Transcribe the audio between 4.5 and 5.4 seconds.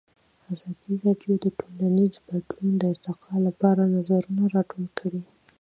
راټول کړي.